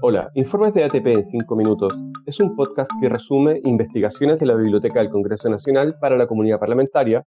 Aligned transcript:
Hola, 0.00 0.30
Informes 0.34 0.74
de 0.74 0.84
ATP 0.84 1.06
en 1.08 1.24
5 1.24 1.56
minutos 1.56 1.92
es 2.24 2.38
un 2.38 2.54
podcast 2.54 2.88
que 3.00 3.08
resume 3.08 3.60
investigaciones 3.64 4.38
de 4.38 4.46
la 4.46 4.54
Biblioteca 4.54 5.00
del 5.00 5.10
Congreso 5.10 5.48
Nacional 5.50 5.96
para 6.00 6.16
la 6.16 6.28
comunidad 6.28 6.60
parlamentaria 6.60 7.24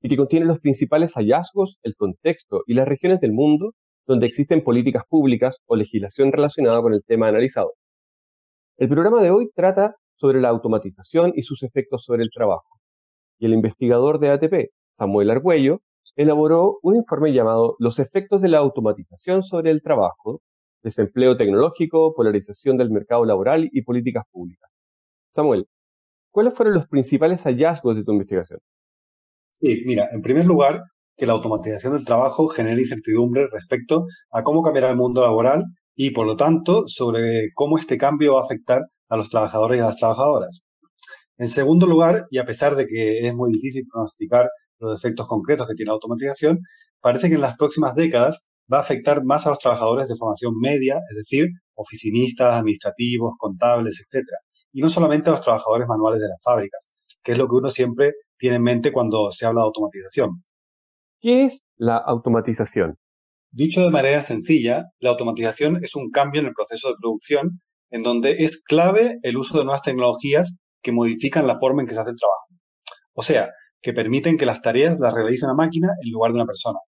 y 0.00 0.08
que 0.08 0.16
contiene 0.16 0.46
los 0.46 0.60
principales 0.60 1.14
hallazgos, 1.14 1.80
el 1.82 1.96
contexto 1.96 2.62
y 2.68 2.74
las 2.74 2.86
regiones 2.86 3.20
del 3.20 3.32
mundo 3.32 3.72
donde 4.06 4.28
existen 4.28 4.62
políticas 4.62 5.02
públicas 5.08 5.58
o 5.66 5.74
legislación 5.74 6.30
relacionada 6.30 6.80
con 6.80 6.94
el 6.94 7.02
tema 7.04 7.26
analizado. 7.26 7.72
El 8.76 8.88
programa 8.88 9.20
de 9.20 9.30
hoy 9.32 9.50
trata 9.52 9.96
sobre 10.14 10.40
la 10.40 10.50
automatización 10.50 11.32
y 11.34 11.42
sus 11.42 11.64
efectos 11.64 12.04
sobre 12.04 12.22
el 12.22 12.30
trabajo. 12.32 12.78
Y 13.40 13.46
el 13.46 13.52
investigador 13.52 14.20
de 14.20 14.30
ATP, 14.30 14.70
Samuel 14.92 15.30
Argüello, 15.30 15.80
elaboró 16.14 16.78
un 16.82 16.94
informe 16.94 17.32
llamado 17.32 17.74
Los 17.80 17.98
efectos 17.98 18.40
de 18.42 18.48
la 18.48 18.58
automatización 18.58 19.42
sobre 19.42 19.72
el 19.72 19.82
trabajo, 19.82 20.40
desempleo 20.82 21.36
tecnológico, 21.36 22.14
polarización 22.14 22.76
del 22.76 22.90
mercado 22.90 23.24
laboral 23.24 23.68
y 23.72 23.82
políticas 23.82 24.24
públicas. 24.30 24.70
Samuel, 25.34 25.66
¿cuáles 26.30 26.54
fueron 26.54 26.74
los 26.74 26.88
principales 26.88 27.42
hallazgos 27.42 27.96
de 27.96 28.04
tu 28.04 28.12
investigación? 28.12 28.60
Sí, 29.52 29.82
mira, 29.86 30.08
en 30.12 30.22
primer 30.22 30.46
lugar, 30.46 30.82
que 31.16 31.26
la 31.26 31.34
automatización 31.34 31.92
del 31.92 32.04
trabajo 32.04 32.48
genera 32.48 32.80
incertidumbre 32.80 33.46
respecto 33.52 34.06
a 34.30 34.42
cómo 34.42 34.62
cambiará 34.62 34.90
el 34.90 34.96
mundo 34.96 35.22
laboral 35.22 35.64
y, 35.94 36.10
por 36.10 36.26
lo 36.26 36.36
tanto, 36.36 36.84
sobre 36.86 37.52
cómo 37.54 37.78
este 37.78 37.98
cambio 37.98 38.34
va 38.34 38.40
a 38.40 38.44
afectar 38.44 38.82
a 39.08 39.16
los 39.16 39.28
trabajadores 39.28 39.78
y 39.78 39.80
a 39.82 39.86
las 39.86 39.96
trabajadoras. 39.96 40.62
En 41.36 41.48
segundo 41.48 41.86
lugar, 41.86 42.26
y 42.30 42.38
a 42.38 42.44
pesar 42.44 42.76
de 42.76 42.86
que 42.86 43.26
es 43.26 43.34
muy 43.34 43.52
difícil 43.52 43.84
pronosticar 43.90 44.48
los 44.78 44.98
efectos 44.98 45.26
concretos 45.26 45.66
que 45.68 45.74
tiene 45.74 45.90
la 45.90 45.94
automatización, 45.94 46.60
parece 47.00 47.28
que 47.28 47.34
en 47.34 47.40
las 47.40 47.56
próximas 47.56 47.94
décadas 47.94 48.46
va 48.70 48.78
a 48.78 48.80
afectar 48.80 49.24
más 49.24 49.46
a 49.46 49.50
los 49.50 49.58
trabajadores 49.58 50.08
de 50.08 50.16
formación 50.16 50.58
media, 50.60 51.00
es 51.10 51.16
decir, 51.16 51.48
oficinistas, 51.74 52.54
administrativos, 52.54 53.34
contables, 53.38 54.00
etc. 54.00 54.24
Y 54.72 54.80
no 54.80 54.88
solamente 54.88 55.30
a 55.30 55.32
los 55.32 55.40
trabajadores 55.40 55.86
manuales 55.88 56.20
de 56.20 56.28
las 56.28 56.42
fábricas, 56.42 56.88
que 57.22 57.32
es 57.32 57.38
lo 57.38 57.46
que 57.48 57.56
uno 57.56 57.70
siempre 57.70 58.14
tiene 58.36 58.56
en 58.56 58.62
mente 58.62 58.92
cuando 58.92 59.30
se 59.30 59.46
habla 59.46 59.60
de 59.60 59.66
automatización. 59.66 60.44
¿Qué 61.20 61.44
es 61.44 61.62
la 61.76 61.98
automatización? 61.98 62.96
Dicho 63.50 63.82
de 63.82 63.90
manera 63.90 64.22
sencilla, 64.22 64.86
la 64.98 65.10
automatización 65.10 65.84
es 65.84 65.94
un 65.94 66.10
cambio 66.10 66.40
en 66.40 66.48
el 66.48 66.54
proceso 66.54 66.88
de 66.88 66.94
producción 67.00 67.60
en 67.90 68.02
donde 68.02 68.44
es 68.44 68.62
clave 68.62 69.18
el 69.22 69.36
uso 69.36 69.58
de 69.58 69.64
nuevas 69.64 69.82
tecnologías 69.82 70.56
que 70.82 70.90
modifican 70.90 71.46
la 71.46 71.58
forma 71.58 71.82
en 71.82 71.88
que 71.88 71.94
se 71.94 72.00
hace 72.00 72.10
el 72.10 72.16
trabajo. 72.18 72.46
O 73.12 73.22
sea, 73.22 73.50
que 73.82 73.92
permiten 73.92 74.38
que 74.38 74.46
las 74.46 74.62
tareas 74.62 74.98
las 75.00 75.12
realice 75.12 75.44
una 75.44 75.54
máquina 75.54 75.88
en 76.02 76.10
lugar 76.10 76.32
de 76.32 76.38
una 76.38 76.46
persona. 76.46 76.78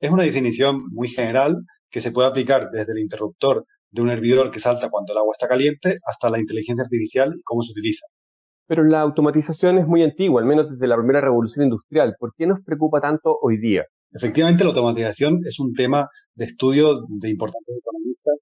Es 0.00 0.10
una 0.10 0.24
definición 0.24 0.82
muy 0.92 1.08
general 1.08 1.56
que 1.90 2.00
se 2.00 2.12
puede 2.12 2.28
aplicar 2.28 2.68
desde 2.70 2.92
el 2.92 2.98
interruptor 2.98 3.64
de 3.90 4.02
un 4.02 4.10
hervidor 4.10 4.50
que 4.50 4.60
salta 4.60 4.90
cuando 4.90 5.12
el 5.12 5.18
agua 5.18 5.32
está 5.32 5.48
caliente 5.48 5.96
hasta 6.06 6.28
la 6.28 6.38
inteligencia 6.38 6.84
artificial 6.84 7.32
y 7.34 7.42
cómo 7.42 7.62
se 7.62 7.72
utiliza. 7.72 8.06
Pero 8.66 8.84
la 8.84 9.00
automatización 9.00 9.78
es 9.78 9.86
muy 9.86 10.02
antigua, 10.02 10.42
al 10.42 10.46
menos 10.46 10.68
desde 10.70 10.86
la 10.86 10.96
primera 10.96 11.20
revolución 11.20 11.64
industrial. 11.64 12.14
¿Por 12.18 12.34
qué 12.36 12.46
nos 12.46 12.60
preocupa 12.64 13.00
tanto 13.00 13.38
hoy 13.40 13.58
día? 13.58 13.84
Efectivamente, 14.12 14.64
la 14.64 14.70
automatización 14.70 15.40
es 15.46 15.58
un 15.60 15.72
tema 15.72 16.08
de 16.34 16.44
estudio 16.44 17.00
de 17.08 17.30
importantes 17.30 17.76
economistas 17.78 18.34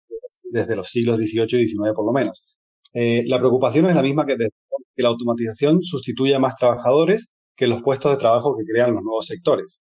desde 0.51 0.77
los 0.77 0.89
siglos 0.89 1.19
XVIII 1.19 1.63
y 1.63 1.69
XIX 1.69 1.93
por 1.95 2.07
lo 2.07 2.13
menos. 2.13 2.57
Eh, 2.93 3.23
la 3.27 3.39
preocupación 3.39 3.87
es 3.87 3.95
la 3.95 4.03
misma 4.03 4.25
que, 4.25 4.37
que 4.37 5.03
la 5.03 5.09
automatización 5.09 5.83
sustituya 5.83 6.37
a 6.37 6.41
más 6.41 6.57
trabajadores 6.57 7.29
que 7.57 7.67
los 7.67 7.83
puestos 7.83 8.13
de 8.13 8.19
trabajo 8.19 8.57
que 8.57 8.65
crean 8.65 8.95
los 8.95 9.03
nuevos 9.03 9.27
sectores. 9.27 9.81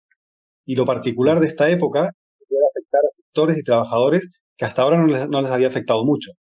Y 0.68 0.76
lo 0.76 0.86
particular 0.86 1.40
de 1.40 1.48
esta 1.48 1.70
época 1.70 2.12
puede 2.48 2.62
afectar 2.70 3.00
a 3.00 3.10
sectores 3.10 3.58
y 3.58 3.64
trabajadores 3.64 4.32
que 4.58 4.66
hasta 4.66 4.82
ahora 4.82 4.98
no 4.98 5.08
les, 5.08 5.30
no 5.30 5.42
les 5.42 5.50
había 5.50 5.70
afectado 5.70 6.04
mucho. 6.04 6.32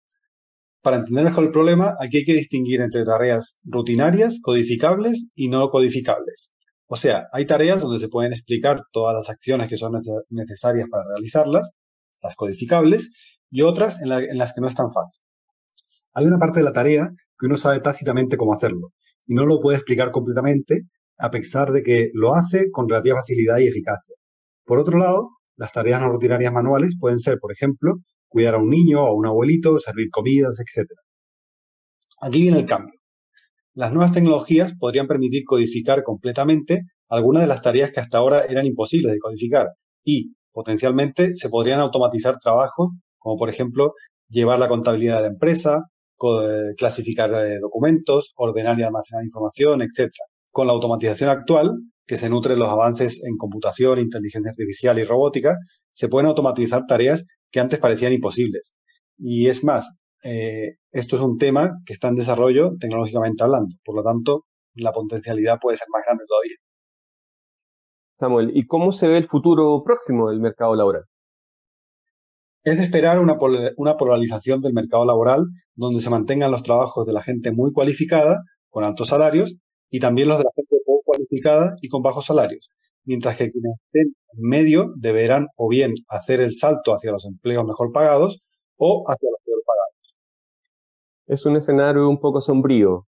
Para 0.82 0.96
entender 0.96 1.24
mejor 1.24 1.44
el 1.44 1.52
problema, 1.52 1.96
aquí 2.00 2.18
hay 2.18 2.24
que 2.24 2.34
distinguir 2.34 2.80
entre 2.80 3.04
tareas 3.04 3.60
rutinarias, 3.62 4.40
codificables 4.42 5.30
y 5.36 5.48
no 5.48 5.70
codificables. 5.70 6.52
O 6.88 6.96
sea, 6.96 7.28
hay 7.32 7.46
tareas 7.46 7.80
donde 7.80 8.00
se 8.00 8.08
pueden 8.08 8.32
explicar 8.32 8.82
todas 8.92 9.14
las 9.14 9.30
acciones 9.30 9.68
que 9.68 9.76
son 9.76 9.92
necesarias 10.30 10.88
para 10.90 11.04
realizarlas, 11.08 11.70
las 12.20 12.34
codificables, 12.34 13.12
y 13.48 13.62
otras 13.62 14.02
en, 14.02 14.10
en 14.10 14.38
las 14.38 14.54
que 14.54 14.60
no 14.60 14.66
es 14.66 14.74
tan 14.74 14.92
fácil. 14.92 15.24
Hay 16.14 16.26
una 16.26 16.38
parte 16.38 16.58
de 16.58 16.64
la 16.64 16.72
tarea 16.72 17.10
que 17.38 17.46
uno 17.46 17.56
sabe 17.56 17.78
tácitamente 17.78 18.36
cómo 18.36 18.54
hacerlo 18.54 18.92
y 19.24 19.34
no 19.34 19.46
lo 19.46 19.60
puede 19.60 19.76
explicar 19.76 20.10
completamente 20.10 20.82
a 21.18 21.30
pesar 21.30 21.70
de 21.70 21.82
que 21.82 22.10
lo 22.12 22.34
hace 22.34 22.70
con 22.70 22.88
relativa 22.88 23.16
facilidad 23.16 23.58
y 23.58 23.68
eficacia. 23.68 24.14
Por 24.66 24.78
otro 24.78 24.98
lado, 24.98 25.30
las 25.56 25.72
tareas 25.72 26.00
no 26.00 26.08
rutinarias 26.08 26.52
manuales 26.52 26.96
pueden 27.00 27.18
ser, 27.18 27.38
por 27.40 27.52
ejemplo, 27.52 27.94
cuidar 28.28 28.56
a 28.56 28.58
un 28.58 28.68
niño 28.68 29.02
o 29.02 29.06
a 29.06 29.14
un 29.14 29.26
abuelito, 29.26 29.78
servir 29.78 30.08
comidas, 30.10 30.58
etc. 30.60 30.88
Aquí 32.22 32.42
viene 32.42 32.58
el 32.58 32.66
cambio. 32.66 32.98
Las 33.74 33.92
nuevas 33.92 34.12
tecnologías 34.12 34.74
podrían 34.78 35.06
permitir 35.06 35.44
codificar 35.44 36.02
completamente 36.02 36.82
algunas 37.08 37.42
de 37.42 37.48
las 37.48 37.62
tareas 37.62 37.92
que 37.92 38.00
hasta 38.00 38.18
ahora 38.18 38.44
eran 38.48 38.66
imposibles 38.66 39.12
de 39.12 39.18
codificar 39.18 39.68
y, 40.04 40.34
potencialmente, 40.52 41.34
se 41.34 41.48
podrían 41.48 41.80
automatizar 41.80 42.38
trabajos 42.38 42.88
como, 43.18 43.36
por 43.36 43.48
ejemplo, 43.48 43.92
llevar 44.28 44.58
la 44.58 44.68
contabilidad 44.68 45.16
de 45.16 45.22
la 45.22 45.28
empresa, 45.28 45.82
clasificar 46.76 47.32
eh, 47.34 47.58
documentos, 47.60 48.32
ordenar 48.36 48.78
y 48.78 48.82
almacenar 48.82 49.24
información, 49.24 49.82
etc 49.82 50.10
con 50.56 50.66
la 50.66 50.72
automatización 50.72 51.28
actual, 51.28 51.70
que 52.06 52.16
se 52.16 52.30
nutre 52.30 52.54
de 52.54 52.60
los 52.60 52.68
avances 52.68 53.22
en 53.24 53.36
computación, 53.36 53.98
inteligencia 53.98 54.50
artificial 54.50 54.98
y 54.98 55.04
robótica, 55.04 55.56
se 55.92 56.08
pueden 56.08 56.28
automatizar 56.28 56.84
tareas 56.86 57.26
que 57.50 57.60
antes 57.60 57.78
parecían 57.78 58.12
imposibles. 58.12 58.76
Y 59.18 59.48
es 59.48 59.64
más, 59.64 59.98
eh, 60.22 60.76
esto 60.92 61.16
es 61.16 61.22
un 61.22 61.38
tema 61.38 61.78
que 61.84 61.92
está 61.92 62.08
en 62.08 62.14
desarrollo 62.14 62.72
tecnológicamente 62.78 63.42
hablando. 63.42 63.76
Por 63.84 63.96
lo 63.96 64.02
tanto, 64.02 64.44
la 64.74 64.92
potencialidad 64.92 65.58
puede 65.60 65.76
ser 65.76 65.88
más 65.92 66.02
grande 66.04 66.24
todavía. 66.26 66.56
Samuel, 68.18 68.50
¿y 68.54 68.66
cómo 68.66 68.92
se 68.92 69.08
ve 69.08 69.18
el 69.18 69.28
futuro 69.28 69.82
próximo 69.84 70.30
del 70.30 70.40
mercado 70.40 70.74
laboral? 70.74 71.04
Es 72.64 72.78
de 72.78 72.84
esperar 72.84 73.20
una, 73.20 73.36
una 73.76 73.96
polarización 73.96 74.60
del 74.60 74.72
mercado 74.72 75.04
laboral 75.04 75.44
donde 75.74 76.00
se 76.00 76.10
mantengan 76.10 76.50
los 76.50 76.62
trabajos 76.62 77.06
de 77.06 77.12
la 77.12 77.22
gente 77.22 77.52
muy 77.52 77.72
cualificada, 77.72 78.40
con 78.70 78.84
altos 78.84 79.08
salarios, 79.08 79.58
y 79.90 80.00
también 80.00 80.28
los 80.28 80.38
de 80.38 80.44
la 80.44 80.50
gente 80.54 80.76
poco 80.84 81.02
cualificada 81.04 81.76
y 81.80 81.88
con 81.88 82.02
bajos 82.02 82.26
salarios, 82.26 82.68
mientras 83.04 83.36
que 83.36 83.50
quienes 83.50 83.74
estén 83.86 84.14
en 84.32 84.48
medio 84.48 84.92
deberán 84.96 85.46
o 85.56 85.68
bien 85.68 85.94
hacer 86.08 86.40
el 86.40 86.52
salto 86.52 86.92
hacia 86.92 87.12
los 87.12 87.26
empleos 87.26 87.64
mejor 87.64 87.92
pagados 87.92 88.42
o 88.76 89.04
hacia 89.08 89.30
los 89.30 89.40
peor 89.44 89.62
pagados. 89.64 90.16
Es 91.26 91.46
un 91.46 91.56
escenario 91.56 92.08
un 92.08 92.20
poco 92.20 92.40
sombrío. 92.40 93.06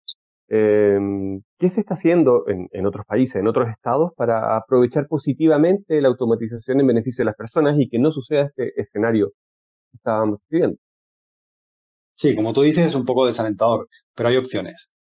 Em, 0.48 1.42
¿Qué 1.58 1.68
se 1.70 1.80
está 1.80 1.94
haciendo 1.94 2.44
en, 2.48 2.86
otros 2.86 3.04
países, 3.06 3.36
en 3.36 3.48
otros 3.48 3.68
estados, 3.68 4.12
para 4.16 4.56
aprovechar 4.56 5.08
positivamente 5.08 6.00
la 6.00 6.08
automatización 6.08 6.80
en 6.80 6.86
beneficio 6.86 7.22
de 7.22 7.26
las 7.26 7.36
personas 7.36 7.76
y 7.78 7.88
que 7.88 7.98
no 7.98 8.12
suceda 8.12 8.46
este 8.46 8.80
escenario 8.80 9.30
que 9.90 9.96
estábamos 9.96 10.38
viviendo? 10.48 10.78
Sí, 12.14 12.34
como 12.36 12.52
tú 12.52 12.62
dices, 12.62 12.86
es 12.86 12.94
un 12.94 13.04
poco 13.04 13.26
desalentador, 13.26 13.88
pero 14.14 14.28
hay 14.28 14.36
opciones. 14.36 14.95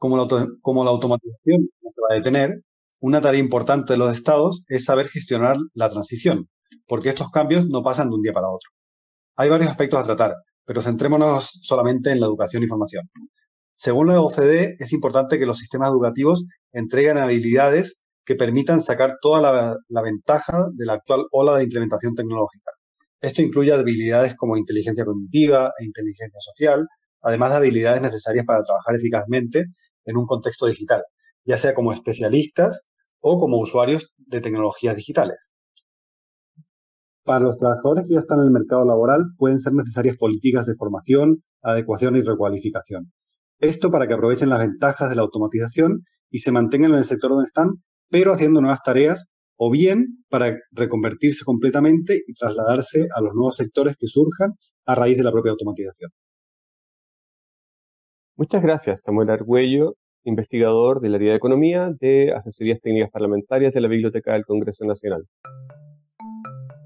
Como 0.00 0.16
la, 0.16 0.90
automatización 0.90 1.68
no 1.82 1.90
se 1.90 2.00
va 2.02 2.14
a 2.14 2.14
detener, 2.14 2.62
una 3.00 3.20
tarea 3.20 3.38
importante 3.38 3.92
de 3.92 3.98
los 3.98 4.10
estados 4.10 4.64
es 4.68 4.86
saber 4.86 5.08
gestionar 5.08 5.56
la 5.74 5.90
transición, 5.90 6.48
porque 6.86 7.10
estos 7.10 7.30
cambios 7.30 7.68
no 7.68 7.82
pasan 7.82 8.08
de 8.08 8.16
un 8.16 8.22
día 8.22 8.32
para 8.32 8.48
otro. 8.48 8.70
Hay 9.36 9.50
varios 9.50 9.70
aspectos 9.70 10.00
a 10.00 10.04
tratar, 10.04 10.34
pero 10.64 10.80
centrémonos 10.80 11.50
solamente 11.62 12.10
en 12.10 12.20
la 12.20 12.26
educación 12.26 12.62
y 12.62 12.66
formación. 12.66 13.10
Según 13.74 14.08
la 14.08 14.20
OCDE, 14.22 14.76
es 14.78 14.92
importante 14.94 15.38
que 15.38 15.44
los 15.44 15.58
sistemas 15.58 15.90
educativos 15.90 16.46
entreguen 16.72 17.18
habilidades 17.18 18.00
que 18.24 18.36
permitan 18.36 18.80
sacar 18.80 19.16
toda 19.20 19.76
la, 19.88 20.02
ventaja 20.02 20.66
de 20.72 20.86
la 20.86 20.94
actual 20.94 21.26
ola 21.30 21.58
de 21.58 21.64
implementación 21.64 22.14
tecnológica. 22.14 22.72
Esto 23.20 23.42
incluye 23.42 23.72
habilidades 23.72 24.34
como 24.34 24.56
inteligencia 24.56 25.04
cognitiva 25.04 25.72
e 25.78 25.84
inteligencia 25.84 26.40
social, 26.40 26.86
además 27.20 27.50
de 27.50 27.56
habilidades 27.56 28.00
necesarias 28.00 28.46
para 28.46 28.62
trabajar 28.62 28.94
eficazmente 28.94 29.66
en 30.04 30.16
un 30.16 30.26
contexto 30.26 30.66
digital, 30.66 31.02
ya 31.44 31.56
sea 31.56 31.74
como 31.74 31.92
especialistas 31.92 32.88
o 33.20 33.38
como 33.38 33.58
usuarios 33.58 34.12
de 34.16 34.40
tecnologías 34.40 34.96
digitales. 34.96 35.50
Para 37.24 37.44
los 37.44 37.58
trabajadores 37.58 38.08
que 38.08 38.14
ya 38.14 38.20
están 38.20 38.40
en 38.40 38.46
el 38.46 38.52
mercado 38.52 38.84
laboral 38.84 39.24
pueden 39.36 39.58
ser 39.58 39.74
necesarias 39.74 40.16
políticas 40.16 40.66
de 40.66 40.74
formación, 40.74 41.42
adecuación 41.62 42.16
y 42.16 42.22
recualificación. 42.22 43.12
Esto 43.58 43.90
para 43.90 44.06
que 44.06 44.14
aprovechen 44.14 44.48
las 44.48 44.60
ventajas 44.60 45.10
de 45.10 45.16
la 45.16 45.22
automatización 45.22 46.04
y 46.30 46.38
se 46.38 46.50
mantengan 46.50 46.92
en 46.92 46.98
el 46.98 47.04
sector 47.04 47.30
donde 47.30 47.44
están, 47.44 47.68
pero 48.08 48.32
haciendo 48.32 48.60
nuevas 48.60 48.82
tareas, 48.82 49.26
o 49.62 49.70
bien 49.70 50.24
para 50.30 50.56
reconvertirse 50.70 51.44
completamente 51.44 52.18
y 52.26 52.32
trasladarse 52.32 53.08
a 53.14 53.20
los 53.20 53.34
nuevos 53.34 53.56
sectores 53.56 53.96
que 53.98 54.06
surjan 54.06 54.54
a 54.86 54.94
raíz 54.94 55.18
de 55.18 55.24
la 55.24 55.32
propia 55.32 55.52
automatización. 55.52 56.10
Muchas 58.40 58.62
gracias, 58.62 59.02
Samuel 59.02 59.28
Argüello, 59.28 59.96
investigador 60.24 61.02
del 61.02 61.14
área 61.14 61.32
de 61.32 61.36
economía 61.36 61.92
de 62.00 62.32
Asesorías 62.32 62.80
Técnicas 62.80 63.10
Parlamentarias 63.10 63.74
de 63.74 63.82
la 63.82 63.88
Biblioteca 63.88 64.32
del 64.32 64.46
Congreso 64.46 64.86
Nacional. 64.86 65.26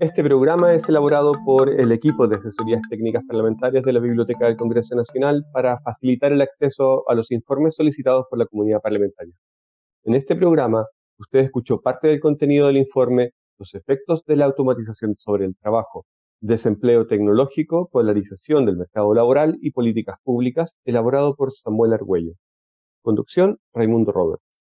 Este 0.01 0.25
programa 0.25 0.75
es 0.75 0.89
elaborado 0.89 1.31
por 1.47 1.69
el 1.69 1.93
equipo 1.93 2.27
de 2.27 2.39
asesorías 2.39 2.83
técnicas 2.91 3.23
parlamentarias 3.29 3.85
de 3.85 3.93
la 3.93 4.01
Biblioteca 4.01 4.47
del 4.47 4.57
Congreso 4.57 4.97
Nacional 4.97 5.45
para 5.53 5.79
facilitar 5.83 6.33
el 6.33 6.43
acceso 6.43 7.09
a 7.09 7.15
los 7.15 7.31
informes 7.31 7.77
solicitados 7.77 8.27
por 8.29 8.41
la 8.41 8.47
comunidad 8.47 8.81
parlamentaria. 8.81 9.35
En 10.03 10.17
este 10.17 10.35
programa, 10.35 10.85
usted 11.21 11.39
escuchó 11.39 11.81
parte 11.81 12.09
del 12.09 12.19
contenido 12.19 12.67
del 12.67 12.79
informe 12.79 13.31
Los 13.61 13.77
efectos 13.77 14.25
de 14.27 14.35
la 14.35 14.47
automatización 14.47 15.15
sobre 15.21 15.45
el 15.45 15.55
trabajo, 15.55 16.05
desempleo 16.45 17.07
tecnológico, 17.07 17.89
polarización 17.91 18.67
del 18.67 18.77
mercado 18.77 19.15
laboral 19.15 19.57
y 19.63 19.71
políticas 19.71 20.19
públicas, 20.23 20.77
elaborado 20.85 21.37
por 21.37 21.53
Samuel 21.53 21.95
Argüello. 21.95 22.35
Conducción, 23.03 23.59
Raimundo 23.73 24.13
Roberts. 24.13 24.54